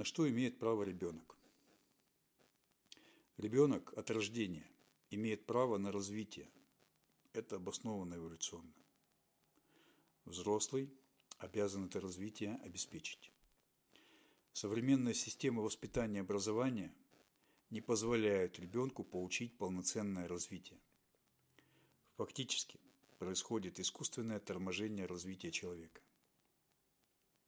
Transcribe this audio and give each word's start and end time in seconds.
На 0.00 0.04
что 0.04 0.26
имеет 0.26 0.58
право 0.58 0.82
ребенок? 0.82 1.36
Ребенок 3.36 3.92
от 3.98 4.10
рождения 4.10 4.66
имеет 5.10 5.44
право 5.44 5.76
на 5.76 5.92
развитие. 5.92 6.48
Это 7.34 7.56
обоснованно 7.56 8.14
эволюционно. 8.14 8.72
Взрослый 10.24 10.90
обязан 11.36 11.84
это 11.84 12.00
развитие 12.00 12.58
обеспечить. 12.64 13.30
Современная 14.54 15.12
система 15.12 15.60
воспитания 15.60 16.20
и 16.20 16.22
образования 16.22 16.94
не 17.68 17.82
позволяет 17.82 18.58
ребенку 18.58 19.04
получить 19.04 19.58
полноценное 19.58 20.26
развитие. 20.28 20.80
Фактически 22.16 22.80
происходит 23.18 23.78
искусственное 23.78 24.40
торможение 24.40 25.04
развития 25.04 25.50
человека. 25.50 26.00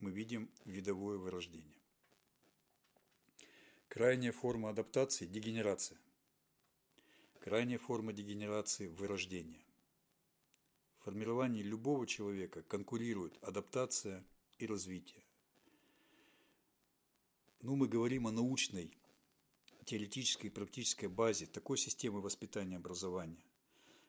Мы 0.01 0.11
видим 0.11 0.51
видовое 0.67 1.17
вырождение. 1.17 1.82
Крайняя 3.95 4.33
форма 4.33 4.71
адаптации– 4.71 5.27
дегенерация. 5.27 5.99
Крайняя 7.41 7.79
форма 7.79 8.15
дегенерации– 8.15 8.87
вырождение. 8.89 9.61
В 10.97 11.05
формировании 11.05 11.61
любого 11.61 12.07
человека 12.07 12.63
конкурируют 12.63 13.37
адаптация 13.43 14.25
и 14.57 14.67
развитие. 14.67 15.23
Ну, 17.61 17.77
мы 17.77 17.87
говорим 17.87 18.27
о 18.27 18.33
научной, 18.33 18.97
теоретической 19.85 20.49
и 20.49 20.55
практической 20.55 21.09
базе 21.09 21.45
такой 21.45 21.77
системы 21.77 22.23
воспитания 22.23 22.77
и 22.77 22.79
образования, 22.79 23.45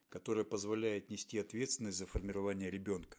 которая 0.07 0.45
позволяет 0.45 1.09
нести 1.09 1.39
ответственность 1.39 1.97
за 1.97 2.07
формирование 2.07 2.71
ребенка. 2.71 3.17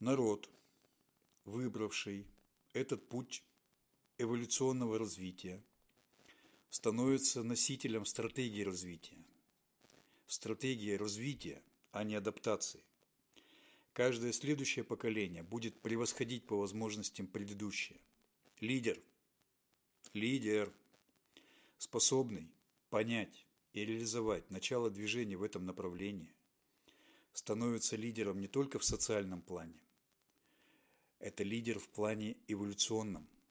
Народ, 0.00 0.50
выбравший 1.44 2.26
этот 2.72 3.08
путь 3.08 3.44
эволюционного 4.22 4.98
развития, 4.98 5.62
становится 6.70 7.42
носителем 7.42 8.06
стратегии 8.06 8.62
развития. 8.62 9.18
Стратегия 10.26 10.96
развития, 10.96 11.62
а 11.90 12.04
не 12.04 12.14
адаптации. 12.14 12.82
Каждое 13.92 14.32
следующее 14.32 14.84
поколение 14.84 15.42
будет 15.42 15.78
превосходить 15.80 16.46
по 16.46 16.56
возможностям 16.56 17.26
предыдущее. 17.26 18.00
Лидер. 18.60 18.98
Лидер. 20.14 20.72
Способный 21.76 22.48
понять 22.88 23.46
и 23.72 23.84
реализовать 23.84 24.50
начало 24.50 24.88
движения 24.88 25.36
в 25.36 25.42
этом 25.42 25.66
направлении, 25.66 26.32
становится 27.32 27.96
лидером 27.96 28.40
не 28.40 28.46
только 28.46 28.78
в 28.78 28.84
социальном 28.84 29.42
плане. 29.42 29.80
Это 31.18 31.42
лидер 31.42 31.78
в 31.78 31.88
плане 31.88 32.36
эволюционном– 32.46 33.28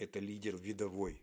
это 0.00 0.18
лидер 0.18 0.56
видовой. 0.56 1.20